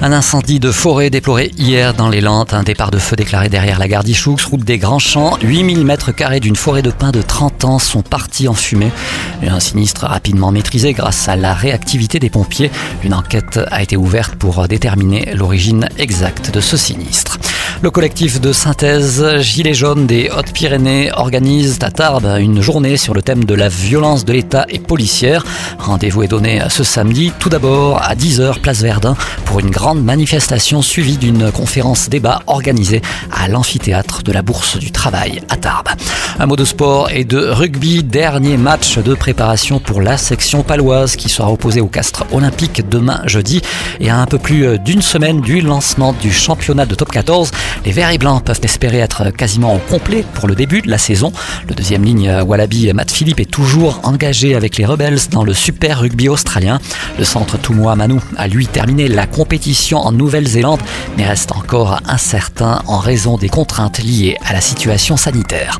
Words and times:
Un 0.00 0.12
incendie 0.12 0.60
de 0.60 0.70
forêt 0.70 1.10
déploré 1.10 1.50
hier 1.58 1.92
dans 1.92 2.08
les 2.08 2.20
Landes. 2.20 2.54
Un 2.54 2.62
départ 2.62 2.92
de 2.92 2.98
feu 2.98 3.16
déclaré 3.16 3.48
derrière 3.48 3.80
la 3.80 3.88
gare 3.88 4.04
d'Ichoux, 4.04 4.36
route 4.48 4.62
des 4.62 4.78
Grands 4.78 5.00
Champs. 5.00 5.36
8000 5.42 5.84
mètres 5.84 6.12
carrés 6.12 6.38
d'une 6.38 6.54
forêt 6.54 6.82
de 6.82 6.90
pins 6.90 7.10
de 7.10 7.20
30 7.20 7.64
ans 7.64 7.78
sont 7.80 8.02
partis 8.02 8.46
en 8.46 8.54
fumée. 8.54 8.92
Un 9.44 9.58
sinistre 9.58 10.06
rapidement 10.06 10.52
maîtrisé 10.52 10.92
grâce 10.92 11.28
à 11.28 11.34
la 11.34 11.52
réactivité 11.52 12.20
des 12.20 12.30
pompiers. 12.30 12.70
Une 13.02 13.12
enquête 13.12 13.58
a 13.72 13.82
été 13.82 13.96
ouverte 13.96 14.36
pour 14.36 14.68
déterminer 14.68 15.34
l'origine 15.34 15.88
exacte 15.98 16.52
de 16.52 16.60
ce 16.60 16.76
sinistre. 16.76 17.38
Le 17.80 17.92
collectif 17.92 18.40
de 18.40 18.52
synthèse 18.52 19.24
Gilets 19.38 19.72
jaunes 19.72 20.08
des 20.08 20.30
Hautes-Pyrénées 20.36 21.12
organise 21.12 21.78
à 21.82 21.92
Tarbes 21.92 22.36
une 22.40 22.60
journée 22.60 22.96
sur 22.96 23.14
le 23.14 23.22
thème 23.22 23.44
de 23.44 23.54
la 23.54 23.68
violence 23.68 24.24
de 24.24 24.32
l'État 24.32 24.66
et 24.68 24.80
policière. 24.80 25.44
Rendez-vous 25.78 26.24
est 26.24 26.28
donné 26.28 26.60
ce 26.70 26.82
samedi, 26.82 27.32
tout 27.38 27.48
d'abord 27.48 28.02
à 28.02 28.16
10h, 28.16 28.58
place 28.58 28.82
Verdun, 28.82 29.14
pour 29.44 29.60
une 29.60 29.70
grande 29.70 30.02
manifestation 30.02 30.82
suivie 30.82 31.18
d'une 31.18 31.52
conférence 31.52 32.08
débat 32.08 32.40
organisée 32.48 33.00
à 33.30 33.46
l'amphithéâtre 33.46 34.24
de 34.24 34.32
la 34.32 34.42
Bourse 34.42 34.76
du 34.76 34.90
Travail 34.90 35.40
à 35.48 35.56
Tarbes. 35.56 35.88
Un 36.40 36.46
mot 36.46 36.56
de 36.56 36.64
sport 36.64 37.10
et 37.10 37.24
de 37.24 37.38
rugby, 37.38 38.02
dernier 38.02 38.56
match 38.56 38.98
de 38.98 39.14
préparation 39.14 39.78
pour 39.78 40.02
la 40.02 40.16
section 40.16 40.64
paloise 40.64 41.14
qui 41.14 41.28
sera 41.28 41.52
opposée 41.52 41.80
au 41.80 41.86
Castre 41.86 42.24
olympique 42.32 42.88
demain 42.88 43.22
jeudi 43.26 43.62
et 44.00 44.10
à 44.10 44.18
un 44.18 44.26
peu 44.26 44.38
plus 44.38 44.78
d'une 44.80 45.02
semaine 45.02 45.40
du 45.40 45.60
lancement 45.60 46.12
du 46.12 46.32
championnat 46.32 46.86
de 46.86 46.96
top 46.96 47.10
14. 47.10 47.52
Les 47.84 47.92
Verts 47.92 48.10
et 48.10 48.18
Blancs 48.18 48.44
peuvent 48.44 48.60
espérer 48.62 48.98
être 48.98 49.30
quasiment 49.30 49.74
au 49.74 49.78
complet 49.78 50.24
pour 50.34 50.48
le 50.48 50.54
début 50.54 50.82
de 50.82 50.90
la 50.90 50.98
saison. 50.98 51.32
Le 51.68 51.74
deuxième 51.74 52.04
ligne 52.04 52.42
Wallaby 52.46 52.92
Matt 52.92 53.10
Philippe 53.10 53.40
est 53.40 53.50
toujours 53.50 54.00
engagé 54.02 54.54
avec 54.54 54.76
les 54.76 54.84
Rebels 54.84 55.18
dans 55.30 55.44
le 55.44 55.54
Super 55.54 56.00
Rugby 56.00 56.28
australien. 56.28 56.80
Le 57.18 57.24
centre 57.24 57.58
Toumoua 57.58 57.96
Manu 57.96 58.20
a 58.36 58.48
lui 58.48 58.66
terminé 58.66 59.08
la 59.08 59.26
compétition 59.26 59.98
en 59.98 60.12
Nouvelle-Zélande 60.12 60.80
mais 61.16 61.26
reste 61.26 61.52
encore 61.52 62.00
incertain 62.06 62.82
en 62.86 62.98
raison 62.98 63.38
des 63.38 63.48
contraintes 63.48 63.98
liées 63.98 64.36
à 64.46 64.52
la 64.52 64.60
situation 64.60 65.16
sanitaire. 65.16 65.78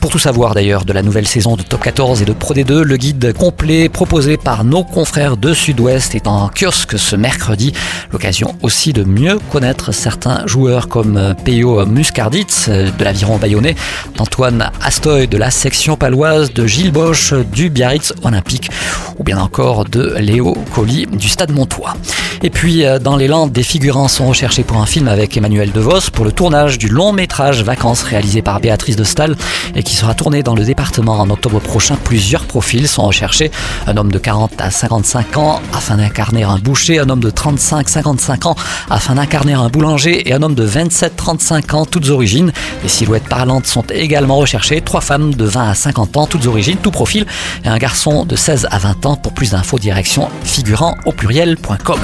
Pour 0.00 0.10
tout 0.10 0.18
savoir 0.18 0.54
d'ailleurs 0.54 0.86
de 0.86 0.94
la 0.94 1.02
nouvelle 1.02 1.26
saison 1.26 1.56
de 1.56 1.62
Top 1.62 1.82
14 1.82 2.22
et 2.22 2.24
de 2.24 2.32
Pro 2.32 2.54
D2, 2.54 2.80
le 2.80 2.96
guide 2.96 3.34
complet 3.34 3.90
proposé 3.90 4.38
par 4.38 4.64
nos 4.64 4.82
confrères 4.82 5.36
de 5.36 5.52
Sud-Ouest 5.52 6.14
est 6.14 6.26
en 6.26 6.48
kiosque 6.48 6.98
ce 6.98 7.16
mercredi. 7.16 7.74
L'occasion 8.10 8.56
aussi 8.62 8.94
de 8.94 9.04
mieux 9.04 9.38
connaître 9.52 9.92
certains 9.92 10.46
joueurs 10.46 10.88
comme 10.88 11.34
Peyo 11.44 11.84
Muscarditz 11.84 12.70
de 12.70 13.04
l'aviron 13.04 13.36
bayonnais, 13.36 13.74
d'Antoine 14.16 14.70
Astoy 14.82 15.28
de 15.28 15.36
la 15.36 15.50
section 15.50 15.96
paloise, 15.96 16.54
de 16.54 16.66
Gilles 16.66 16.92
Bosch 16.92 17.34
du 17.34 17.68
Biarritz 17.68 18.14
Olympique 18.22 18.70
ou 19.18 19.22
bien 19.22 19.38
encore 19.38 19.84
de 19.84 20.14
Léo 20.18 20.56
Colli 20.74 21.06
du 21.06 21.28
Stade 21.28 21.52
Montois. 21.52 21.94
Et 22.42 22.48
puis, 22.48 22.86
euh, 22.86 22.98
dans 22.98 23.16
les 23.16 23.28
Landes, 23.28 23.52
des 23.52 23.62
figurants 23.62 24.08
sont 24.08 24.26
recherchés 24.26 24.62
pour 24.62 24.78
un 24.78 24.86
film 24.86 25.08
avec 25.08 25.36
Emmanuel 25.36 25.72
DeVos 25.72 26.10
pour 26.10 26.24
le 26.24 26.32
tournage 26.32 26.78
du 26.78 26.88
long 26.88 27.12
métrage 27.12 27.62
Vacances 27.62 28.02
réalisé 28.02 28.40
par 28.40 28.60
Béatrice 28.60 28.96
de 28.96 29.04
Stahl 29.04 29.36
et 29.74 29.82
qui 29.82 29.94
sera 29.94 30.14
tourné 30.14 30.42
dans 30.42 30.54
le 30.54 30.64
département 30.64 31.20
en 31.20 31.28
octobre 31.28 31.60
prochain. 31.60 31.96
Plusieurs 32.02 32.46
profils 32.46 32.88
sont 32.88 33.02
recherchés. 33.02 33.50
Un 33.86 33.98
homme 33.98 34.10
de 34.10 34.18
40 34.18 34.52
à 34.58 34.70
55 34.70 35.36
ans 35.36 35.60
afin 35.74 35.96
d'incarner 35.96 36.42
un 36.42 36.58
boucher, 36.58 36.98
un 36.98 37.10
homme 37.10 37.20
de 37.20 37.30
35-55 37.30 38.48
ans 38.48 38.54
afin 38.88 39.16
d'incarner 39.16 39.52
un 39.52 39.68
boulanger 39.68 40.26
et 40.28 40.32
un 40.32 40.42
homme 40.42 40.54
de 40.54 40.66
27-35 40.66 41.74
ans, 41.74 41.84
toutes 41.84 42.08
origines. 42.08 42.52
Les 42.82 42.88
silhouettes 42.88 43.28
parlantes 43.28 43.66
sont 43.66 43.84
également 43.92 44.36
recherchées. 44.36 44.80
Trois 44.80 45.02
femmes 45.02 45.34
de 45.34 45.44
20 45.44 45.70
à 45.70 45.74
50 45.74 46.16
ans, 46.16 46.26
toutes 46.26 46.46
origines, 46.46 46.78
tout 46.78 46.90
profil 46.90 47.26
et 47.66 47.68
un 47.68 47.78
garçon 47.78 48.24
de 48.24 48.34
16 48.34 48.68
à 48.70 48.78
20 48.78 49.04
ans. 49.04 49.16
Pour 49.16 49.32
plus 49.32 49.50
d'infos, 49.50 49.78
direction 49.78 50.30
figurant 50.42 50.96
au 51.04 51.12
pluriel.com. 51.12 52.00